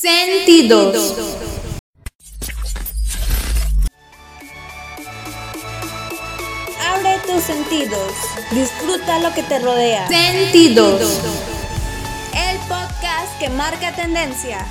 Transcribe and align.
Sentidos. 0.00 1.14
Abre 6.88 7.18
tus 7.26 7.42
sentidos. 7.42 8.12
Disfruta 8.50 9.18
lo 9.18 9.34
que 9.34 9.42
te 9.42 9.58
rodea. 9.58 10.08
Sentidos. 10.08 11.20
El 12.34 12.56
podcast 12.60 13.38
que 13.38 13.50
marca 13.50 13.94
tendencia. 13.94 14.66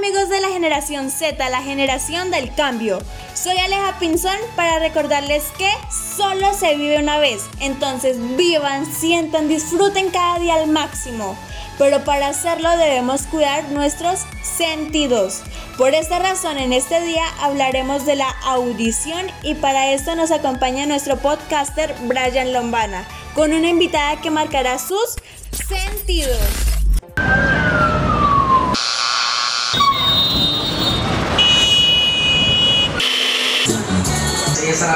Amigos 0.00 0.30
de 0.30 0.40
la 0.40 0.48
generación 0.48 1.10
Z, 1.10 1.46
la 1.50 1.60
generación 1.60 2.30
del 2.30 2.54
cambio? 2.54 3.00
Soy 3.34 3.58
Aleja 3.58 3.98
Pinzón 3.98 4.38
para 4.56 4.78
recordarles 4.78 5.44
que 5.58 5.70
solo 6.16 6.54
se 6.54 6.74
vive 6.74 6.98
una 6.98 7.18
vez, 7.18 7.42
entonces 7.60 8.16
vivan, 8.38 8.86
sientan, 8.90 9.46
disfruten 9.46 10.08
cada 10.08 10.38
día 10.38 10.54
al 10.54 10.68
máximo. 10.68 11.36
Pero 11.76 12.02
para 12.02 12.28
hacerlo 12.28 12.70
debemos 12.78 13.26
cuidar 13.26 13.68
nuestros 13.72 14.20
sentidos. 14.42 15.42
Por 15.76 15.92
esta 15.92 16.18
razón 16.18 16.56
en 16.56 16.72
este 16.72 17.02
día 17.02 17.24
hablaremos 17.38 18.06
de 18.06 18.16
la 18.16 18.30
audición 18.44 19.26
y 19.42 19.54
para 19.54 19.92
esto 19.92 20.16
nos 20.16 20.30
acompaña 20.30 20.86
nuestro 20.86 21.18
podcaster 21.18 21.94
Brian 22.04 22.54
Lombana 22.54 23.06
con 23.34 23.52
una 23.52 23.68
invitada 23.68 24.18
que 24.22 24.30
marcará 24.30 24.78
sus 24.78 25.16
sentidos. 25.68 26.79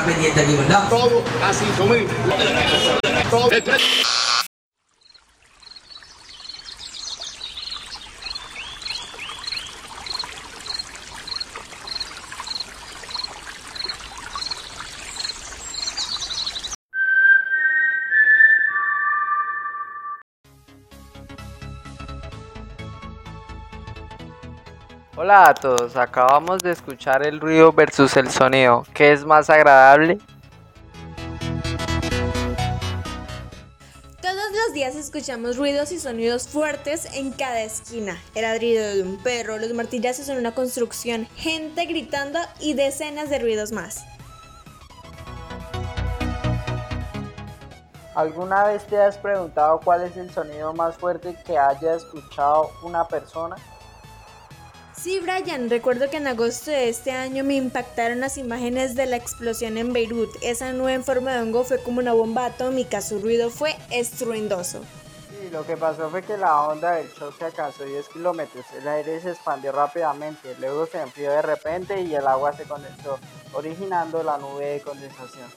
Pendiente 0.05 0.41
aquí, 0.41 0.55
¿verdad? 0.55 0.89
Todo 0.89 1.23
así 1.43 1.65
como 1.79 1.95
Hola 25.17 25.51
a 25.51 25.55
todos, 25.55 25.95
acabamos 25.95 26.61
de 26.65 26.73
escuchar 26.73 27.25
el 27.25 27.41
ruido 27.41 27.73
versus 27.73 28.17
el 28.17 28.29
sonido. 28.29 28.83
¿Qué 28.93 29.13
es 29.13 29.25
más 29.25 29.49
agradable? 29.49 30.19
Todos 34.21 34.51
los 34.51 34.73
días 34.73 34.97
escuchamos 34.97 35.57
ruidos 35.57 35.93
y 35.93 36.01
sonidos 36.01 36.49
fuertes 36.49 37.15
en 37.15 37.31
cada 37.31 37.63
esquina. 37.63 38.21
El 38.35 38.43
ladrido 38.43 38.85
de 38.85 39.03
un 39.05 39.23
perro, 39.23 39.57
los 39.59 39.73
martillazos 39.73 40.29
en 40.31 40.39
una 40.39 40.53
construcción, 40.53 41.29
gente 41.37 41.87
gritando 41.87 42.41
y 42.59 42.75
decenas 42.75 43.31
de 43.31 43.39
ruidos 43.39 43.71
más. 43.71 44.05
¿Alguna 48.17 48.65
vez 48.65 48.85
te 48.89 48.97
has 49.01 49.17
preguntado 49.17 49.79
cuál 49.79 50.03
es 50.03 50.17
el 50.17 50.33
sonido 50.33 50.75
más 50.75 50.97
fuerte 50.97 51.37
que 51.47 51.57
haya 51.57 51.95
escuchado 51.95 52.73
una 52.83 53.07
persona? 53.07 53.55
Sí, 55.05 55.21
Brian, 55.21 55.69
recuerdo 55.69 56.09
que 56.09 56.17
en 56.17 56.27
agosto 56.27 56.71
de 56.71 56.89
este 56.89 57.13
año 57.13 57.45
me 57.45 57.57
impactaron 57.57 58.21
las 58.21 58.39
imágenes 58.39 58.95
de 58.95 59.05
la 59.05 59.17
explosión 59.17 59.77
en 59.77 59.93
Beirut. 59.93 60.31
Esa 60.41 60.73
nube 60.73 60.95
en 60.95 61.05
forma 61.05 61.35
de 61.35 61.43
hongo 61.43 61.63
fue 61.63 61.77
como 61.77 61.99
una 61.99 62.15
bomba 62.15 62.47
atómica, 62.47 63.03
su 63.03 63.19
ruido 63.19 63.51
fue 63.51 63.77
estruendoso. 63.91 64.81
Sí, 65.29 65.51
lo 65.53 65.67
que 65.67 65.77
pasó 65.77 66.09
fue 66.09 66.23
que 66.23 66.39
la 66.39 66.59
onda 66.63 66.93
del 66.93 67.13
choque 67.13 67.45
alcanzó 67.45 67.85
10 67.85 68.09
kilómetros, 68.09 68.65
el 68.81 68.89
aire 68.89 69.21
se 69.21 69.33
expandió 69.33 69.73
rápidamente, 69.73 70.57
luego 70.59 70.87
se 70.87 71.03
enfrió 71.03 71.33
de 71.33 71.43
repente 71.43 72.01
y 72.01 72.15
el 72.15 72.27
agua 72.27 72.55
se 72.55 72.65
condensó, 72.65 73.19
originando 73.53 74.23
la 74.23 74.39
nube 74.39 74.65
de 74.65 74.81
condensación. 74.81 75.51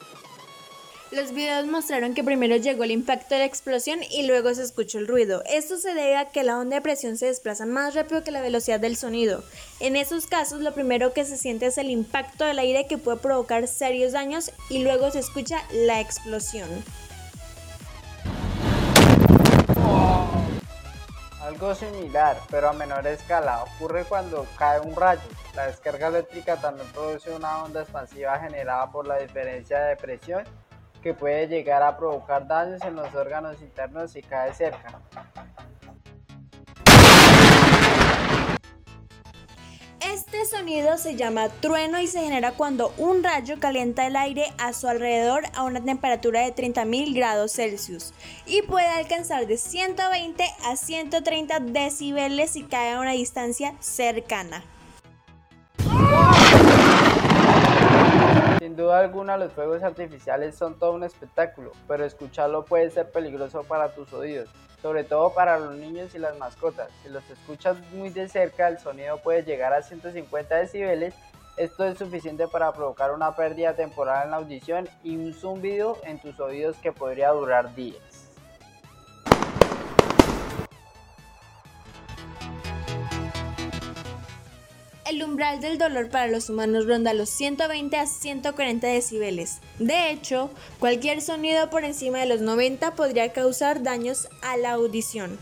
Los 1.10 1.32
videos 1.32 1.66
mostraron 1.66 2.12
que 2.12 2.22
primero 2.22 2.56
llegó 2.56 2.84
el 2.84 2.90
impacto 2.90 3.34
de 3.34 3.38
la 3.38 3.46
explosión 3.46 4.00
y 4.10 4.26
luego 4.26 4.52
se 4.52 4.62
escuchó 4.62 4.98
el 4.98 5.08
ruido. 5.08 5.42
Esto 5.46 5.78
se 5.78 5.94
debe 5.94 6.18
a 6.18 6.26
que 6.26 6.44
la 6.44 6.58
onda 6.58 6.76
de 6.76 6.82
presión 6.82 7.16
se 7.16 7.24
desplaza 7.24 7.64
más 7.64 7.94
rápido 7.94 8.22
que 8.22 8.30
la 8.30 8.42
velocidad 8.42 8.78
del 8.78 8.94
sonido. 8.94 9.42
En 9.80 9.96
esos 9.96 10.26
casos, 10.26 10.60
lo 10.60 10.74
primero 10.74 11.14
que 11.14 11.24
se 11.24 11.38
siente 11.38 11.64
es 11.64 11.78
el 11.78 11.88
impacto 11.88 12.44
del 12.44 12.58
aire 12.58 12.86
que 12.86 12.98
puede 12.98 13.16
provocar 13.16 13.66
serios 13.68 14.12
daños 14.12 14.52
y 14.68 14.82
luego 14.82 15.10
se 15.10 15.20
escucha 15.20 15.62
la 15.72 15.98
explosión. 15.98 16.68
Algo 21.40 21.74
similar, 21.74 22.38
pero 22.50 22.68
a 22.68 22.74
menor 22.74 23.06
escala, 23.06 23.64
ocurre 23.64 24.04
cuando 24.04 24.46
cae 24.58 24.80
un 24.80 24.94
rayo. 24.94 25.22
La 25.54 25.68
descarga 25.68 26.08
eléctrica 26.08 26.56
también 26.56 26.86
produce 26.92 27.30
una 27.30 27.64
onda 27.64 27.80
expansiva 27.80 28.38
generada 28.38 28.92
por 28.92 29.06
la 29.06 29.16
diferencia 29.16 29.80
de 29.80 29.96
presión 29.96 30.44
que 31.02 31.14
puede 31.14 31.48
llegar 31.48 31.82
a 31.82 31.96
provocar 31.96 32.46
daños 32.46 32.82
en 32.82 32.96
los 32.96 33.14
órganos 33.14 33.60
internos 33.60 34.12
si 34.12 34.22
cae 34.22 34.52
cerca. 34.52 35.00
Este 40.00 40.44
sonido 40.46 40.98
se 40.98 41.16
llama 41.16 41.48
trueno 41.48 42.00
y 42.00 42.06
se 42.06 42.20
genera 42.20 42.52
cuando 42.52 42.92
un 42.98 43.24
rayo 43.24 43.58
calienta 43.58 44.06
el 44.06 44.16
aire 44.16 44.52
a 44.58 44.72
su 44.72 44.86
alrededor 44.86 45.44
a 45.54 45.64
una 45.64 45.82
temperatura 45.82 46.42
de 46.42 46.54
30.000 46.54 47.14
grados 47.14 47.52
Celsius 47.52 48.12
y 48.46 48.62
puede 48.62 48.88
alcanzar 48.88 49.46
de 49.46 49.56
120 49.56 50.44
a 50.64 50.76
130 50.76 51.60
decibeles 51.60 52.50
si 52.50 52.62
cae 52.62 52.92
a 52.92 53.00
una 53.00 53.12
distancia 53.12 53.74
cercana. 53.80 54.62
Duda 58.82 59.00
alguna 59.00 59.36
los 59.36 59.52
fuegos 59.52 59.82
artificiales 59.82 60.54
son 60.54 60.78
todo 60.78 60.92
un 60.92 61.04
espectáculo, 61.04 61.72
pero 61.86 62.04
escucharlo 62.04 62.64
puede 62.64 62.90
ser 62.90 63.10
peligroso 63.10 63.64
para 63.64 63.92
tus 63.92 64.12
oídos, 64.12 64.48
sobre 64.80 65.04
todo 65.04 65.34
para 65.34 65.58
los 65.58 65.74
niños 65.76 66.14
y 66.14 66.18
las 66.18 66.38
mascotas. 66.38 66.88
Si 67.02 67.08
los 67.08 67.28
escuchas 67.28 67.76
muy 67.92 68.10
de 68.10 68.28
cerca, 68.28 68.68
el 68.68 68.78
sonido 68.78 69.18
puede 69.18 69.42
llegar 69.42 69.72
a 69.72 69.82
150 69.82 70.54
decibeles. 70.56 71.14
Esto 71.56 71.84
es 71.84 71.98
suficiente 71.98 72.46
para 72.46 72.72
provocar 72.72 73.12
una 73.12 73.34
pérdida 73.34 73.74
temporal 73.74 74.26
en 74.26 74.30
la 74.30 74.36
audición 74.36 74.88
y 75.02 75.16
un 75.16 75.34
zumbido 75.34 75.98
en 76.04 76.20
tus 76.20 76.38
oídos 76.38 76.76
que 76.76 76.92
podría 76.92 77.30
durar 77.30 77.74
días. 77.74 78.27
El 85.08 85.22
umbral 85.22 85.60
del 85.62 85.78
dolor 85.78 86.10
para 86.10 86.26
los 86.26 86.50
humanos 86.50 86.84
ronda 86.86 87.14
los 87.14 87.30
120 87.30 87.96
a 87.96 88.06
140 88.06 88.88
decibeles. 88.88 89.60
De 89.78 90.10
hecho, 90.10 90.50
cualquier 90.78 91.22
sonido 91.22 91.70
por 91.70 91.84
encima 91.84 92.18
de 92.18 92.26
los 92.26 92.42
90 92.42 92.94
podría 92.94 93.32
causar 93.32 93.82
daños 93.82 94.28
a 94.42 94.58
la 94.58 94.72
audición. 94.72 95.38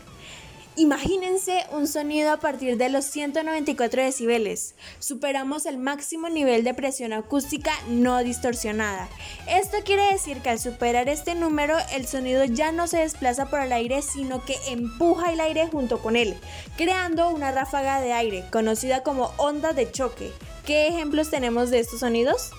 Imagínense 0.79 1.65
un 1.71 1.87
sonido 1.87 2.31
a 2.31 2.37
partir 2.37 2.77
de 2.77 2.89
los 2.89 3.03
194 3.05 4.03
decibeles. 4.03 4.75
Superamos 4.99 5.65
el 5.65 5.79
máximo 5.79 6.29
nivel 6.29 6.63
de 6.63 6.75
presión 6.75 7.13
acústica 7.13 7.71
no 7.89 8.19
distorsionada. 8.19 9.09
Esto 9.49 9.77
quiere 9.83 10.11
decir 10.11 10.37
que 10.41 10.51
al 10.51 10.59
superar 10.59 11.09
este 11.09 11.33
número 11.33 11.75
el 11.93 12.05
sonido 12.05 12.45
ya 12.45 12.71
no 12.71 12.85
se 12.85 12.99
desplaza 12.99 13.49
por 13.49 13.61
el 13.61 13.71
aire 13.71 14.03
sino 14.03 14.45
que 14.45 14.55
empuja 14.67 15.33
el 15.33 15.39
aire 15.39 15.67
junto 15.67 15.97
con 15.97 16.15
él, 16.15 16.37
creando 16.77 17.31
una 17.31 17.51
ráfaga 17.51 17.99
de 17.99 18.13
aire 18.13 18.45
conocida 18.51 19.01
como 19.01 19.31
onda 19.37 19.73
de 19.73 19.91
choque. 19.91 20.31
¿Qué 20.63 20.89
ejemplos 20.89 21.31
tenemos 21.31 21.71
de 21.71 21.79
estos 21.79 22.01
sonidos? 22.01 22.51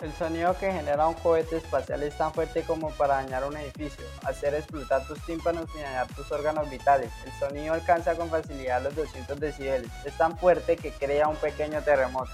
El 0.00 0.12
sonido 0.12 0.56
que 0.56 0.70
genera 0.72 1.08
un 1.08 1.14
cohete 1.14 1.56
espacial 1.56 2.04
es 2.04 2.16
tan 2.16 2.32
fuerte 2.32 2.62
como 2.62 2.90
para 2.90 3.14
dañar 3.14 3.44
un 3.44 3.56
edificio, 3.56 4.04
hacer 4.24 4.54
explotar 4.54 5.04
tus 5.08 5.20
tímpanos 5.26 5.68
y 5.74 5.82
dañar 5.82 6.06
tus 6.14 6.30
órganos 6.30 6.70
vitales. 6.70 7.10
El 7.26 7.32
sonido 7.32 7.74
alcanza 7.74 8.14
con 8.14 8.30
facilidad 8.30 8.80
los 8.80 8.94
200 8.94 9.40
decibeles. 9.40 9.90
Es 10.04 10.16
tan 10.16 10.38
fuerte 10.38 10.76
que 10.76 10.92
crea 10.92 11.26
un 11.26 11.34
pequeño 11.34 11.82
terremoto. 11.82 12.30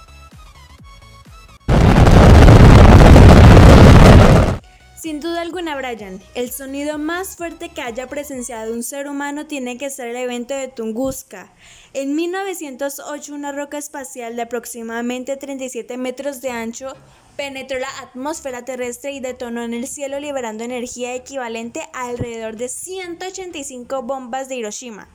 Sin 4.95 5.21
duda 5.21 5.41
alguna, 5.41 5.75
Brian, 5.77 6.21
el 6.35 6.51
sonido 6.51 6.99
más 6.99 7.37
fuerte 7.37 7.71
que 7.71 7.81
haya 7.81 8.09
presenciado 8.09 8.75
un 8.75 8.83
ser 8.83 9.09
humano 9.09 9.47
tiene 9.47 9.79
que 9.79 9.89
ser 9.89 10.09
el 10.09 10.17
evento 10.17 10.55
de 10.55 10.69
Tunguska. 10.69 11.51
En 11.95 12.15
1908, 12.15 13.35
una 13.35 13.53
roca 13.53 13.79
espacial 13.79 14.37
de 14.37 14.43
aproximadamente 14.43 15.37
37 15.39 15.97
metros 15.97 16.43
de 16.43 16.51
ancho 16.51 16.95
penetró 17.37 17.79
la 17.79 17.89
atmósfera 18.01 18.65
terrestre 18.65 19.13
y 19.13 19.21
detonó 19.21 19.63
en 19.63 19.75
el 19.75 19.87
cielo 19.87 20.21
liberando 20.21 20.65
energía 20.65 21.15
equivalente 21.15 21.83
a 21.93 22.09
alrededor 22.09 22.57
de 22.57 22.69
185 22.69 24.03
bombas 24.03 24.49
de 24.49 24.57
Hiroshima. 24.57 25.09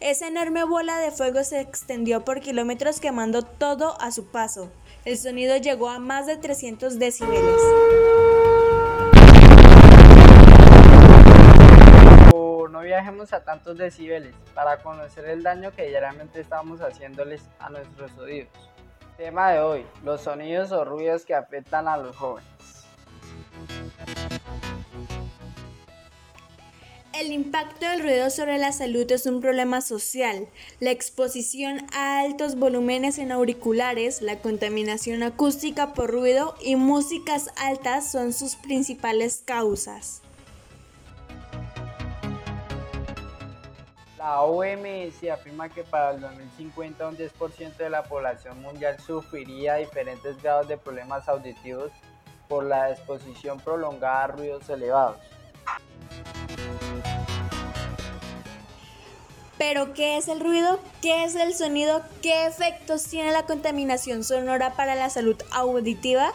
Esa 0.00 0.28
enorme 0.28 0.64
bola 0.64 0.98
de 0.98 1.10
fuego 1.10 1.44
se 1.44 1.60
extendió 1.60 2.24
por 2.24 2.40
kilómetros 2.40 3.00
quemando 3.00 3.42
todo 3.42 4.00
a 4.00 4.10
su 4.12 4.26
paso. 4.26 4.70
El 5.04 5.18
sonido 5.18 5.56
llegó 5.56 5.88
a 5.90 5.98
más 5.98 6.26
de 6.26 6.36
300 6.36 6.98
decibeles. 6.98 7.60
viajemos 12.90 13.32
a 13.32 13.44
tantos 13.44 13.78
decibeles 13.78 14.34
para 14.52 14.78
conocer 14.78 15.24
el 15.26 15.42
daño 15.42 15.70
que 15.70 15.86
diariamente 15.86 16.40
estamos 16.40 16.80
haciéndoles 16.80 17.48
a 17.58 17.70
nuestros 17.70 18.18
oídos. 18.18 18.69
Tema 19.20 19.50
de 19.52 19.60
hoy, 19.60 19.86
los 20.02 20.22
sonidos 20.22 20.72
o 20.72 20.82
ruidos 20.82 21.26
que 21.26 21.34
afectan 21.34 21.88
a 21.88 21.98
los 21.98 22.16
jóvenes. 22.16 22.48
El 27.12 27.30
impacto 27.30 27.86
del 27.86 28.00
ruido 28.00 28.30
sobre 28.30 28.56
la 28.56 28.72
salud 28.72 29.12
es 29.12 29.26
un 29.26 29.42
problema 29.42 29.82
social. 29.82 30.48
La 30.78 30.90
exposición 30.90 31.86
a 31.92 32.20
altos 32.20 32.56
volúmenes 32.56 33.18
en 33.18 33.30
auriculares, 33.30 34.22
la 34.22 34.38
contaminación 34.38 35.22
acústica 35.22 35.92
por 35.92 36.10
ruido 36.10 36.54
y 36.58 36.76
músicas 36.76 37.50
altas 37.58 38.10
son 38.10 38.32
sus 38.32 38.56
principales 38.56 39.42
causas. 39.44 40.22
La 44.20 44.42
OMS 44.42 45.30
afirma 45.32 45.70
que 45.70 45.82
para 45.82 46.10
el 46.10 46.20
2050 46.20 47.08
un 47.08 47.16
10% 47.16 47.76
de 47.78 47.88
la 47.88 48.02
población 48.02 48.60
mundial 48.60 48.98
sufriría 49.00 49.76
diferentes 49.76 50.42
grados 50.42 50.68
de 50.68 50.76
problemas 50.76 51.26
auditivos 51.26 51.90
por 52.46 52.64
la 52.64 52.90
exposición 52.90 53.58
prolongada 53.60 54.24
a 54.24 54.26
ruidos 54.26 54.68
elevados. 54.68 55.16
Pero, 59.56 59.94
¿qué 59.94 60.18
es 60.18 60.28
el 60.28 60.40
ruido? 60.40 60.80
¿Qué 61.00 61.24
es 61.24 61.34
el 61.34 61.54
sonido? 61.54 62.02
¿Qué 62.20 62.46
efectos 62.46 63.04
tiene 63.04 63.32
la 63.32 63.46
contaminación 63.46 64.22
sonora 64.22 64.74
para 64.74 64.96
la 64.96 65.08
salud 65.08 65.40
auditiva? 65.50 66.30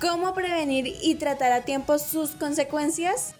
¿Cómo 0.00 0.32
prevenir 0.32 0.94
y 1.02 1.16
tratar 1.16 1.52
a 1.52 1.66
tiempo 1.66 1.98
sus 1.98 2.30
consecuencias? 2.30 3.34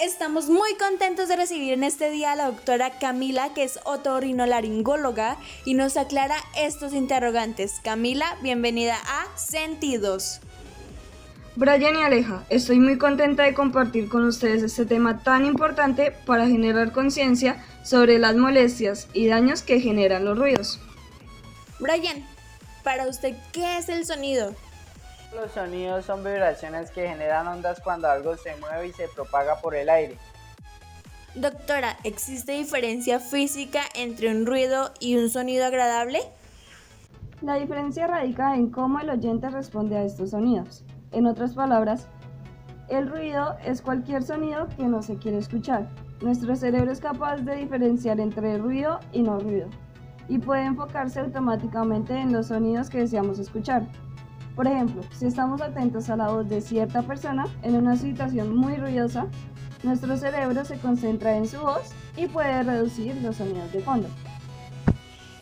Estamos 0.00 0.48
muy 0.48 0.76
contentos 0.76 1.28
de 1.28 1.34
recibir 1.34 1.72
en 1.72 1.82
este 1.82 2.08
día 2.10 2.30
a 2.30 2.36
la 2.36 2.46
doctora 2.46 3.00
Camila, 3.00 3.52
que 3.52 3.64
es 3.64 3.80
otorrinolaringóloga, 3.84 5.38
y 5.64 5.74
nos 5.74 5.96
aclara 5.96 6.36
estos 6.56 6.92
interrogantes. 6.92 7.80
Camila, 7.82 8.36
bienvenida 8.40 8.94
a 8.94 9.26
Sentidos. 9.36 10.40
Brian 11.56 11.96
y 11.96 12.02
Aleja, 12.04 12.44
estoy 12.48 12.78
muy 12.78 12.96
contenta 12.96 13.42
de 13.42 13.54
compartir 13.54 14.08
con 14.08 14.24
ustedes 14.24 14.62
este 14.62 14.86
tema 14.86 15.24
tan 15.24 15.44
importante 15.44 16.12
para 16.26 16.46
generar 16.46 16.92
conciencia 16.92 17.64
sobre 17.82 18.20
las 18.20 18.36
molestias 18.36 19.08
y 19.14 19.26
daños 19.26 19.62
que 19.62 19.80
generan 19.80 20.24
los 20.24 20.38
ruidos. 20.38 20.78
Brian, 21.80 22.24
para 22.84 23.08
usted, 23.08 23.34
¿qué 23.50 23.78
es 23.78 23.88
el 23.88 24.06
sonido? 24.06 24.54
Los 25.34 25.52
sonidos 25.52 26.06
son 26.06 26.24
vibraciones 26.24 26.90
que 26.90 27.06
generan 27.06 27.46
ondas 27.46 27.80
cuando 27.80 28.08
algo 28.08 28.36
se 28.36 28.56
mueve 28.56 28.88
y 28.88 28.92
se 28.92 29.08
propaga 29.08 29.60
por 29.60 29.74
el 29.74 29.90
aire. 29.90 30.16
Doctora, 31.34 31.96
¿existe 32.02 32.52
diferencia 32.52 33.20
física 33.20 33.82
entre 33.94 34.30
un 34.30 34.46
ruido 34.46 34.90
y 35.00 35.16
un 35.16 35.28
sonido 35.28 35.66
agradable? 35.66 36.20
La 37.42 37.56
diferencia 37.56 38.06
radica 38.06 38.56
en 38.56 38.70
cómo 38.70 39.00
el 39.00 39.10
oyente 39.10 39.50
responde 39.50 39.96
a 39.96 40.04
estos 40.04 40.30
sonidos. 40.30 40.82
En 41.12 41.26
otras 41.26 41.54
palabras, 41.54 42.08
el 42.88 43.08
ruido 43.08 43.56
es 43.64 43.82
cualquier 43.82 44.22
sonido 44.22 44.66
que 44.76 44.84
no 44.84 45.02
se 45.02 45.16
quiere 45.18 45.38
escuchar. 45.38 45.86
Nuestro 46.22 46.56
cerebro 46.56 46.90
es 46.90 47.00
capaz 47.00 47.36
de 47.36 47.54
diferenciar 47.54 48.18
entre 48.18 48.56
ruido 48.58 48.98
y 49.12 49.22
no 49.22 49.38
ruido 49.38 49.68
y 50.28 50.38
puede 50.38 50.64
enfocarse 50.64 51.20
automáticamente 51.20 52.14
en 52.14 52.32
los 52.32 52.48
sonidos 52.48 52.90
que 52.90 52.98
deseamos 52.98 53.38
escuchar. 53.38 53.86
Por 54.58 54.66
ejemplo, 54.66 55.04
si 55.16 55.24
estamos 55.26 55.62
atentos 55.62 56.10
a 56.10 56.16
la 56.16 56.30
voz 56.30 56.48
de 56.48 56.60
cierta 56.60 57.02
persona 57.02 57.46
en 57.62 57.76
una 57.76 57.96
situación 57.96 58.56
muy 58.56 58.74
ruidosa, 58.74 59.28
nuestro 59.84 60.16
cerebro 60.16 60.64
se 60.64 60.80
concentra 60.80 61.36
en 61.36 61.46
su 61.46 61.60
voz 61.60 61.90
y 62.16 62.26
puede 62.26 62.64
reducir 62.64 63.14
los 63.22 63.36
sonidos 63.36 63.72
de 63.72 63.82
fondo. 63.82 64.08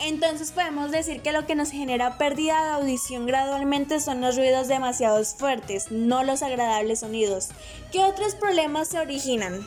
Entonces 0.01 0.53
podemos 0.53 0.91
decir 0.91 1.23
que 1.23 1.33
lo 1.33 1.47
que 1.47 1.55
nos 1.55 1.71
genera 1.71 2.19
pérdida 2.19 2.63
de 2.63 2.71
audición 2.73 3.25
gradualmente 3.25 4.01
son 4.01 4.21
los 4.21 4.37
ruidos 4.37 4.69
demasiado 4.69 5.25
fuertes, 5.25 5.91
no 5.91 6.23
los 6.23 6.43
agradables 6.43 7.01
sonidos. 7.01 7.49
¿Qué 7.93 8.01
otros 8.01 8.35
problemas 8.35 8.89
se 8.89 8.99
originan? 8.99 9.67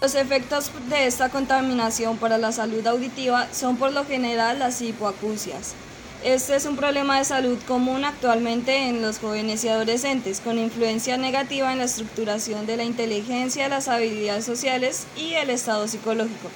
Los 0.00 0.14
efectos 0.14 0.70
de 0.88 1.08
esta 1.08 1.30
contaminación 1.30 2.16
para 2.16 2.38
la 2.38 2.52
salud 2.52 2.86
auditiva 2.86 3.48
son 3.50 3.76
por 3.76 3.92
lo 3.92 4.04
general 4.04 4.60
las 4.60 4.80
hipoacusias. 4.80 5.74
Este 6.24 6.56
es 6.56 6.66
un 6.66 6.74
problema 6.74 7.16
de 7.16 7.24
salud 7.24 7.56
común 7.68 8.04
actualmente 8.04 8.88
en 8.88 9.02
los 9.02 9.20
jóvenes 9.20 9.62
y 9.62 9.68
adolescentes, 9.68 10.40
con 10.40 10.58
influencia 10.58 11.16
negativa 11.16 11.70
en 11.70 11.78
la 11.78 11.84
estructuración 11.84 12.66
de 12.66 12.76
la 12.76 12.82
inteligencia, 12.82 13.68
las 13.68 13.86
habilidades 13.86 14.44
sociales 14.44 15.06
y 15.16 15.34
el 15.34 15.48
estado 15.48 15.86
psicológico. 15.86 16.50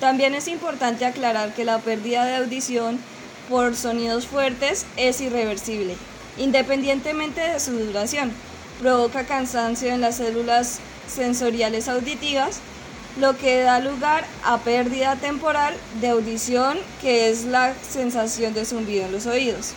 También 0.00 0.34
es 0.34 0.48
importante 0.48 1.06
aclarar 1.06 1.54
que 1.54 1.64
la 1.64 1.78
pérdida 1.78 2.24
de 2.24 2.34
audición 2.34 2.98
por 3.48 3.76
sonidos 3.76 4.26
fuertes 4.26 4.84
es 4.96 5.20
irreversible, 5.20 5.94
independientemente 6.36 7.40
de 7.40 7.60
su 7.60 7.70
duración. 7.70 8.32
Provoca 8.80 9.26
cansancio 9.26 9.92
en 9.92 10.00
las 10.00 10.16
células 10.16 10.80
sensoriales 11.06 11.88
auditivas, 11.88 12.58
lo 13.18 13.36
que 13.36 13.62
da 13.62 13.80
lugar 13.80 14.24
a 14.44 14.58
pérdida 14.58 15.16
temporal 15.16 15.74
de 16.00 16.08
audición, 16.08 16.78
que 17.00 17.30
es 17.30 17.44
la 17.44 17.74
sensación 17.74 18.54
de 18.54 18.64
zumbido 18.64 19.06
en 19.06 19.12
los 19.12 19.26
oídos. 19.26 19.74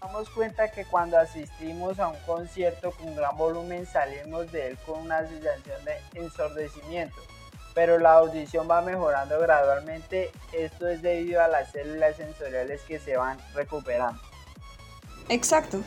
Damos 0.00 0.30
cuenta 0.30 0.70
que 0.70 0.84
cuando 0.84 1.18
asistimos 1.18 1.98
a 1.98 2.08
un 2.08 2.18
concierto 2.26 2.92
con 2.92 3.14
gran 3.16 3.36
volumen 3.36 3.86
salimos 3.86 4.50
de 4.52 4.68
él 4.68 4.78
con 4.86 5.00
una 5.00 5.26
sensación 5.26 5.84
de 5.84 6.20
ensordecimiento 6.20 7.16
pero 7.74 7.98
la 7.98 8.14
audición 8.14 8.68
va 8.70 8.82
mejorando 8.82 9.38
gradualmente. 9.40 10.30
Esto 10.52 10.88
es 10.88 11.02
debido 11.02 11.42
a 11.42 11.48
las 11.48 11.70
células 11.70 12.16
sensoriales 12.16 12.80
que 12.82 12.98
se 12.98 13.16
van 13.16 13.38
recuperando. 13.54 14.20
Exacto, 15.28 15.80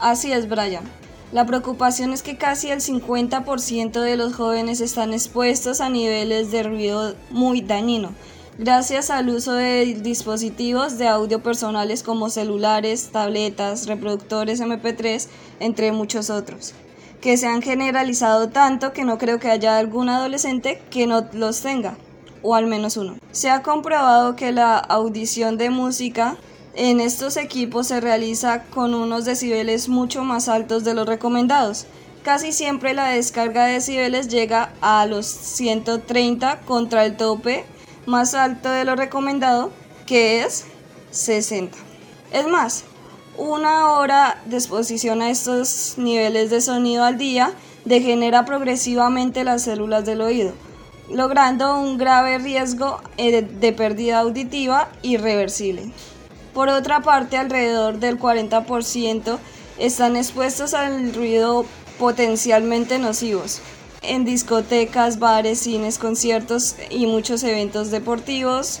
así 0.00 0.32
es 0.32 0.48
Brian. 0.48 0.84
La 1.32 1.44
preocupación 1.44 2.12
es 2.12 2.22
que 2.22 2.36
casi 2.36 2.70
el 2.70 2.80
50% 2.80 4.00
de 4.00 4.16
los 4.16 4.34
jóvenes 4.34 4.80
están 4.80 5.12
expuestos 5.12 5.80
a 5.80 5.88
niveles 5.88 6.52
de 6.52 6.62
ruido 6.62 7.14
muy 7.30 7.60
dañino, 7.62 8.10
gracias 8.58 9.10
al 9.10 9.28
uso 9.28 9.52
de 9.52 9.84
dispositivos 10.02 10.98
de 10.98 11.08
audio 11.08 11.42
personales 11.42 12.02
como 12.04 12.30
celulares, 12.30 13.10
tabletas, 13.10 13.86
reproductores 13.86 14.60
MP3, 14.60 15.26
entre 15.60 15.92
muchos 15.92 16.30
otros 16.30 16.74
que 17.20 17.36
se 17.36 17.46
han 17.46 17.62
generalizado 17.62 18.50
tanto 18.50 18.92
que 18.92 19.04
no 19.04 19.18
creo 19.18 19.38
que 19.38 19.50
haya 19.50 19.78
algún 19.78 20.08
adolescente 20.08 20.80
que 20.90 21.06
no 21.06 21.26
los 21.32 21.60
tenga, 21.60 21.96
o 22.42 22.54
al 22.54 22.66
menos 22.66 22.96
uno. 22.96 23.16
Se 23.32 23.50
ha 23.50 23.62
comprobado 23.62 24.36
que 24.36 24.52
la 24.52 24.78
audición 24.78 25.56
de 25.58 25.70
música 25.70 26.36
en 26.76 27.00
estos 27.00 27.38
equipos 27.38 27.86
se 27.88 28.00
realiza 28.00 28.64
con 28.64 28.94
unos 28.94 29.24
decibeles 29.24 29.88
mucho 29.88 30.24
más 30.24 30.48
altos 30.48 30.84
de 30.84 30.92
los 30.92 31.06
recomendados. 31.06 31.86
Casi 32.22 32.52
siempre 32.52 32.92
la 32.92 33.08
descarga 33.08 33.64
de 33.64 33.74
decibeles 33.74 34.28
llega 34.28 34.74
a 34.82 35.06
los 35.06 35.26
130 35.26 36.60
contra 36.60 37.06
el 37.06 37.16
tope 37.16 37.64
más 38.04 38.34
alto 38.34 38.68
de 38.68 38.84
lo 38.84 38.94
recomendado, 38.94 39.70
que 40.04 40.42
es 40.42 40.66
60. 41.12 41.78
Es 42.32 42.46
más, 42.46 42.84
una 43.38 43.92
hora 43.92 44.42
de 44.44 44.56
exposición 44.56 45.22
a 45.22 45.30
estos 45.30 45.94
niveles 45.96 46.50
de 46.50 46.60
sonido 46.60 47.04
al 47.04 47.16
día 47.16 47.52
degenera 47.86 48.44
progresivamente 48.44 49.44
las 49.44 49.62
células 49.62 50.04
del 50.04 50.20
oído, 50.20 50.52
logrando 51.10 51.78
un 51.78 51.96
grave 51.96 52.38
riesgo 52.38 53.00
eh, 53.16 53.40
de 53.40 53.72
pérdida 53.72 54.18
auditiva 54.18 54.90
irreversible. 55.00 55.90
Por 56.56 56.70
otra 56.70 57.02
parte, 57.02 57.36
alrededor 57.36 57.98
del 57.98 58.18
40% 58.18 59.36
están 59.76 60.16
expuestos 60.16 60.72
al 60.72 61.12
ruido 61.12 61.66
potencialmente 61.98 62.98
nocivos 62.98 63.60
en 64.00 64.24
discotecas, 64.24 65.18
bares, 65.18 65.58
cines, 65.58 65.98
conciertos 65.98 66.76
y 66.88 67.04
muchos 67.04 67.42
eventos 67.42 67.90
deportivos. 67.90 68.80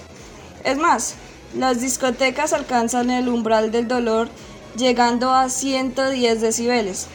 Es 0.64 0.78
más, 0.78 1.16
las 1.54 1.82
discotecas 1.82 2.54
alcanzan 2.54 3.10
el 3.10 3.28
umbral 3.28 3.70
del 3.70 3.88
dolor 3.88 4.30
llegando 4.78 5.32
a 5.32 5.50
110 5.50 6.40
decibeles. 6.40 7.08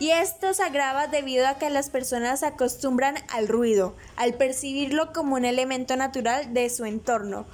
Y 0.00 0.12
esto 0.12 0.54
se 0.54 0.62
agrava 0.62 1.08
debido 1.08 1.46
a 1.46 1.58
que 1.58 1.68
las 1.68 1.90
personas 1.90 2.40
se 2.40 2.46
acostumbran 2.46 3.16
al 3.28 3.48
ruido, 3.48 3.94
al 4.16 4.32
percibirlo 4.32 5.12
como 5.12 5.34
un 5.34 5.44
elemento 5.44 5.94
natural 5.94 6.54
de 6.54 6.70
su 6.70 6.86
entorno. 6.86 7.44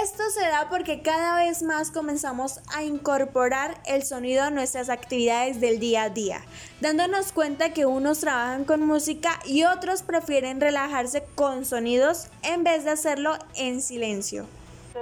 Esto 0.00 0.22
se 0.32 0.42
da 0.42 0.68
porque 0.70 1.02
cada 1.02 1.34
vez 1.34 1.64
más 1.64 1.90
comenzamos 1.90 2.60
a 2.72 2.84
incorporar 2.84 3.82
el 3.86 4.04
sonido 4.04 4.44
a 4.44 4.50
nuestras 4.50 4.88
actividades 4.88 5.60
del 5.60 5.80
día 5.80 6.04
a 6.04 6.10
día, 6.10 6.42
dándonos 6.80 7.32
cuenta 7.32 7.72
que 7.72 7.86
unos 7.86 8.20
trabajan 8.20 8.64
con 8.64 8.86
música 8.86 9.40
y 9.44 9.64
otros 9.64 10.02
prefieren 10.02 10.60
relajarse 10.60 11.24
con 11.34 11.64
sonidos 11.64 12.28
en 12.44 12.62
vez 12.62 12.84
de 12.84 12.90
hacerlo 12.90 13.36
en 13.56 13.82
silencio 13.82 14.46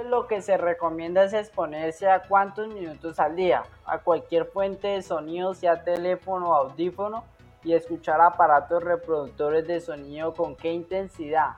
lo 0.03 0.27
que 0.27 0.41
se 0.41 0.57
recomienda 0.57 1.23
es 1.23 1.33
exponerse 1.33 2.09
a 2.09 2.23
cuántos 2.23 2.67
minutos 2.67 3.19
al 3.19 3.35
día, 3.35 3.63
a 3.85 3.99
cualquier 3.99 4.45
fuente 4.45 4.87
de 4.89 5.01
sonido, 5.01 5.53
sea 5.53 5.83
teléfono 5.83 6.49
o 6.49 6.55
audífono, 6.55 7.23
y 7.63 7.73
escuchar 7.73 8.21
aparatos 8.21 8.83
reproductores 8.83 9.67
de 9.67 9.81
sonido 9.81 10.33
con 10.33 10.55
qué 10.55 10.71
intensidad. 10.71 11.55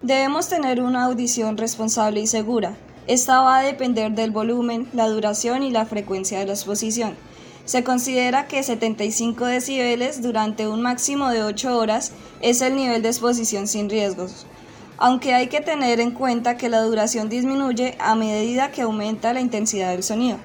Debemos 0.00 0.48
tener 0.48 0.80
una 0.80 1.04
audición 1.04 1.56
responsable 1.56 2.20
y 2.20 2.26
segura. 2.26 2.74
Esta 3.06 3.40
va 3.40 3.58
a 3.58 3.62
depender 3.62 4.12
del 4.12 4.30
volumen, 4.30 4.88
la 4.92 5.08
duración 5.08 5.62
y 5.62 5.70
la 5.70 5.86
frecuencia 5.86 6.38
de 6.38 6.46
la 6.46 6.52
exposición. 6.52 7.16
Se 7.64 7.84
considera 7.84 8.46
que 8.46 8.62
75 8.62 9.44
decibeles 9.46 10.22
durante 10.22 10.68
un 10.68 10.82
máximo 10.82 11.30
de 11.30 11.42
8 11.42 11.78
horas 11.78 12.12
es 12.40 12.60
el 12.62 12.74
nivel 12.76 13.02
de 13.02 13.08
exposición 13.08 13.66
sin 13.66 13.88
riesgos, 13.88 14.46
aunque 14.98 15.34
hay 15.34 15.48
que 15.48 15.60
tener 15.60 16.00
en 16.00 16.12
cuenta 16.12 16.56
que 16.56 16.68
la 16.68 16.82
duración 16.82 17.28
disminuye 17.28 17.96
a 17.98 18.14
medida 18.14 18.70
que 18.70 18.82
aumenta 18.82 19.32
la 19.32 19.40
intensidad 19.40 19.90
del 19.90 20.02
sonido. 20.02 20.38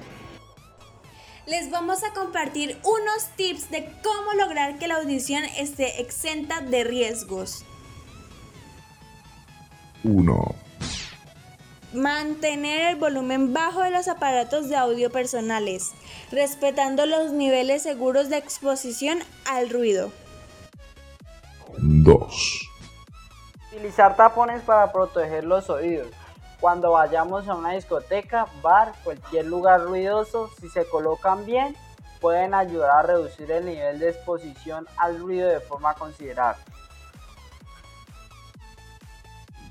Les 1.46 1.70
vamos 1.70 2.04
a 2.04 2.12
compartir 2.12 2.76
unos 2.84 3.28
tips 3.36 3.70
de 3.70 3.90
cómo 4.02 4.34
lograr 4.34 4.78
que 4.78 4.86
la 4.86 4.96
audición 4.96 5.44
esté 5.56 6.00
exenta 6.00 6.60
de 6.60 6.84
riesgos. 6.84 7.64
1. 10.04 10.54
Mantener 11.94 12.90
el 12.90 12.96
volumen 12.96 13.54
bajo 13.54 13.80
de 13.82 13.90
los 13.90 14.08
aparatos 14.08 14.68
de 14.68 14.76
audio 14.76 15.10
personales, 15.10 15.92
respetando 16.30 17.06
los 17.06 17.32
niveles 17.32 17.82
seguros 17.82 18.28
de 18.28 18.36
exposición 18.36 19.18
al 19.46 19.70
ruido. 19.70 20.12
2. 21.78 22.68
Utilizar 23.78 24.16
tapones 24.16 24.60
para 24.62 24.90
proteger 24.90 25.44
los 25.44 25.70
oídos. 25.70 26.08
Cuando 26.58 26.90
vayamos 26.90 27.46
a 27.46 27.54
una 27.54 27.74
discoteca, 27.74 28.48
bar, 28.60 28.92
cualquier 29.04 29.46
lugar 29.46 29.82
ruidoso, 29.82 30.50
si 30.60 30.68
se 30.68 30.84
colocan 30.88 31.46
bien, 31.46 31.76
pueden 32.20 32.54
ayudar 32.54 32.90
a 32.90 33.02
reducir 33.02 33.48
el 33.52 33.66
nivel 33.66 34.00
de 34.00 34.10
exposición 34.10 34.88
al 34.96 35.20
ruido 35.20 35.48
de 35.48 35.60
forma 35.60 35.94
considerable. 35.94 36.60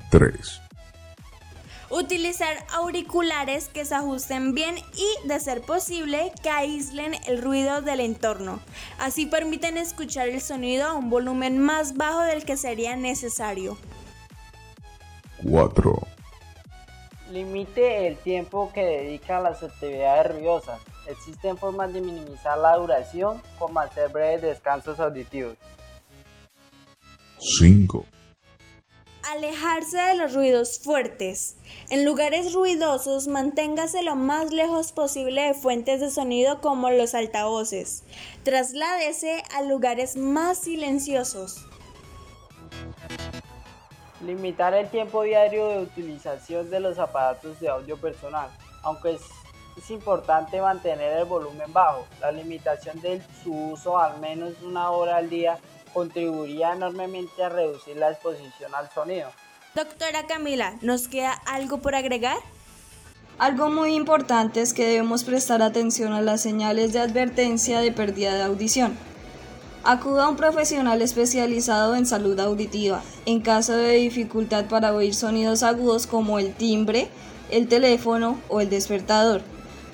3. 0.10 0.62
Utilizar 1.90 2.56
auriculares 2.74 3.68
que 3.68 3.84
se 3.84 3.96
ajusten 3.96 4.54
bien 4.54 4.78
y, 4.78 5.28
de 5.28 5.40
ser 5.42 5.62
posible, 5.62 6.32
que 6.42 6.50
aíslen 6.50 7.14
el 7.28 7.42
ruido 7.42 7.82
del 7.82 8.00
entorno. 8.00 8.62
Así 9.00 9.26
permiten 9.26 9.78
escuchar 9.78 10.30
el 10.30 10.40
sonido 10.40 10.88
a 10.88 10.94
un 10.94 11.10
volumen 11.10 11.60
más 11.60 11.98
bajo 11.98 12.22
del 12.22 12.46
que 12.46 12.56
sería 12.56 12.96
necesario. 12.96 13.78
4. 15.44 16.08
Limite 17.32 18.08
el 18.08 18.18
tiempo 18.18 18.72
que 18.74 18.84
dedica 18.84 19.38
a 19.38 19.42
las 19.42 19.62
actividades 19.62 20.32
ruidosas. 20.32 20.80
Existen 21.08 21.58
formas 21.58 21.94
de 21.94 22.02
minimizar 22.02 22.58
la 22.58 22.76
duración, 22.78 23.42
como 23.60 23.80
hacer 23.80 24.10
breves 24.10 24.42
descansos 24.42 25.00
auditivos. 25.00 25.58
5. 27.40 28.06
Alejarse 29.24 29.98
de 29.98 30.16
los 30.16 30.34
ruidos 30.34 30.80
fuertes. 30.80 31.58
En 31.90 32.06
lugares 32.06 32.54
ruidosos, 32.54 33.28
manténgase 33.28 34.02
lo 34.02 34.16
más 34.16 34.52
lejos 34.52 34.94
posible 34.94 35.42
de 35.42 35.54
fuentes 35.54 36.00
de 36.00 36.10
sonido 36.10 36.62
como 36.62 36.90
los 36.90 37.14
altavoces. 37.14 38.04
Trasládese 38.44 39.44
a 39.54 39.64
lugares 39.64 40.16
más 40.16 40.60
silenciosos. 40.60 41.68
Limitar 44.22 44.74
el 44.74 44.90
tiempo 44.90 45.24
diario 45.24 45.68
de 45.68 45.80
utilización 45.80 46.70
de 46.70 46.80
los 46.80 46.98
aparatos 46.98 47.60
de 47.60 47.70
audio 47.70 47.98
personal. 47.98 48.50
Aunque 48.84 49.14
es, 49.14 49.22
es 49.78 49.92
importante 49.92 50.60
mantener 50.60 51.18
el 51.18 51.26
volumen 51.26 51.72
bajo, 51.72 52.08
la 52.20 52.32
limitación 52.32 53.00
de 53.02 53.22
su 53.44 53.54
uso 53.54 54.00
al 54.00 54.20
menos 54.20 54.54
una 54.64 54.90
hora 54.90 55.18
al 55.18 55.30
día 55.30 55.60
contribuiría 55.94 56.74
enormemente 56.74 57.44
a 57.44 57.50
reducir 57.50 57.98
la 57.98 58.12
exposición 58.12 58.74
al 58.76 58.90
sonido. 58.92 59.30
Doctora 59.76 60.26
Camila, 60.28 60.76
¿nos 60.82 61.08
queda 61.08 61.34
algo 61.46 61.80
por 61.80 61.96
agregar? 61.96 62.38
Algo 63.40 63.70
muy 63.70 63.94
importante 63.94 64.62
es 64.62 64.74
que 64.74 64.88
debemos 64.88 65.24
prestar 65.24 65.62
atención 65.62 66.14
a 66.14 66.22
las 66.22 66.42
señales 66.42 66.94
de 66.94 67.00
advertencia 67.00 67.82
de 67.82 67.92
pérdida 67.92 68.34
de 68.34 68.42
audición. 68.42 68.98
Acuda 69.84 70.26
a 70.26 70.30
un 70.30 70.36
profesional 70.36 71.02
especializado 71.02 71.96
en 71.96 72.06
salud 72.06 72.40
auditiva 72.40 73.02
en 73.26 73.42
caso 73.42 73.74
de 73.74 73.94
dificultad 73.94 74.66
para 74.66 74.94
oír 74.94 75.14
sonidos 75.14 75.64
agudos 75.64 76.08
como 76.08 76.40
el 76.40 76.54
timbre, 76.54 77.10
el 77.52 77.68
teléfono 77.68 78.38
o 78.50 78.60
el 78.60 78.70
despertador. 78.70 79.42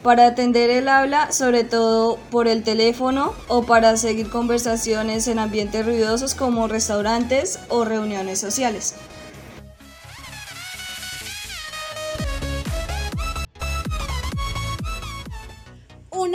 Para 0.02 0.28
atender 0.28 0.70
el 0.70 0.90
habla, 0.90 1.32
sobre 1.32 1.64
todo 1.64 2.18
por 2.30 2.48
el 2.48 2.64
teléfono 2.64 3.34
o 3.48 3.64
para 3.64 3.96
seguir 3.96 4.30
conversaciones 4.30 5.28
en 5.28 5.40
ambientes 5.40 5.86
ruidosos 5.86 6.36
como 6.36 6.68
restaurantes 6.68 7.60
o 7.70 7.86
reuniones 7.86 8.40
sociales. 8.40 8.96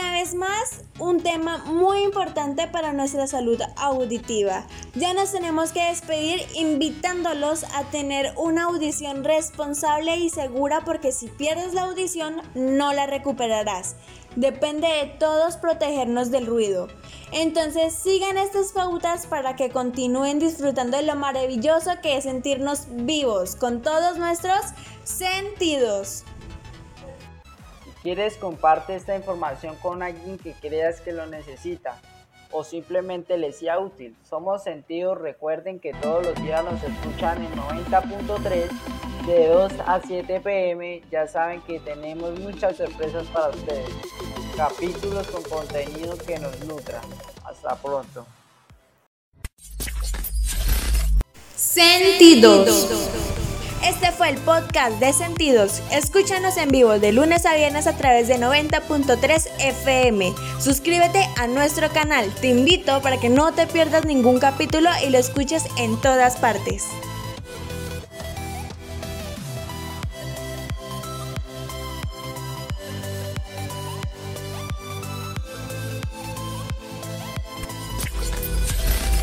Una 0.09 0.21
vez 0.21 0.35
más, 0.35 0.85
un 0.99 1.21
tema 1.21 1.59
muy 1.67 2.03
importante 2.03 2.67
para 2.67 2.95
nuestra 2.95 3.27
salud 3.27 3.61
auditiva. 3.77 4.65
Ya 4.95 5.13
nos 5.13 5.33
tenemos 5.33 5.73
que 5.73 5.85
despedir 5.85 6.41
invitándolos 6.55 7.65
a 7.75 7.85
tener 7.91 8.33
una 8.39 8.65
audición 8.65 9.23
responsable 9.23 10.17
y 10.17 10.31
segura 10.31 10.81
porque 10.87 11.13
si 11.13 11.29
pierdes 11.29 11.75
la 11.75 11.83
audición 11.83 12.41
no 12.55 12.95
la 12.95 13.07
recuperarás. 13.07 13.97
Depende 14.35 14.89
de 14.89 15.07
todos 15.19 15.59
protegernos 15.59 16.31
del 16.31 16.47
ruido. 16.47 16.89
Entonces 17.31 17.93
sigan 17.93 18.39
estas 18.39 18.73
pautas 18.73 19.27
para 19.27 19.57
que 19.57 19.69
continúen 19.69 20.39
disfrutando 20.39 20.97
de 20.97 21.03
lo 21.03 21.17
maravilloso 21.17 21.91
que 22.01 22.17
es 22.17 22.25
sentirnos 22.25 22.87
vivos 22.89 23.57
con 23.57 23.83
todos 23.83 24.17
nuestros 24.17 24.61
sentidos 25.05 26.25
quieres 28.03 28.37
comparte 28.37 28.95
esta 28.95 29.17
información 29.17 29.77
con 29.77 30.03
alguien 30.03 30.39
que 30.39 30.53
creas 30.53 31.01
que 31.01 31.13
lo 31.13 31.27
necesita 31.27 32.01
o 32.51 32.65
simplemente 32.65 33.37
les 33.37 33.59
sea 33.59 33.79
útil. 33.79 34.17
Somos 34.29 34.63
sentidos, 34.63 35.19
recuerden 35.19 35.81
que 35.81 35.93
todos 35.95 36.25
los 36.25 36.35
días 36.43 36.65
nos 36.65 36.83
escuchan 36.83 37.45
en 37.45 37.53
90.3 37.53 39.27
de 39.27 39.47
2 39.49 39.73
a 39.87 40.01
7 40.01 40.41
pm. 40.41 41.03
Ya 41.11 41.27
saben 41.27 41.61
que 41.63 41.79
tenemos 41.81 42.39
muchas 42.41 42.77
sorpresas 42.77 43.27
para 43.29 43.51
ustedes. 43.51 43.91
Capítulos 44.57 45.27
con 45.29 45.43
contenido 45.43 46.17
que 46.17 46.39
nos 46.39 46.59
nutra. 46.65 47.01
Hasta 47.45 47.77
pronto. 47.77 48.27
Sentidos. 51.55 53.18
Este 54.01 54.13
fue 54.13 54.29
el 54.29 54.37
podcast 54.37 55.01
de 55.01 55.13
Sentidos. 55.13 55.83
Escúchanos 55.91 56.57
en 56.57 56.69
vivo 56.69 57.01
de 57.01 57.11
lunes 57.11 57.45
a 57.45 57.57
viernes 57.57 57.89
a 57.89 57.97
través 57.97 58.29
de 58.29 58.37
90.3 58.39 59.49
FM. 59.59 60.33
Suscríbete 60.61 61.29
a 61.37 61.49
nuestro 61.49 61.91
canal. 61.91 62.33
Te 62.41 62.47
invito 62.47 63.03
para 63.03 63.19
que 63.19 63.29
no 63.29 63.53
te 63.55 63.67
pierdas 63.67 64.05
ningún 64.05 64.39
capítulo 64.39 64.89
y 65.05 65.11
lo 65.11 65.19
escuches 65.19 65.65
en 65.79 66.01
todas 66.01 66.37
partes. 66.37 66.87